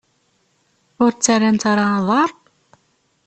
[1.03, 2.31] Ur ttarrant ara aḍar?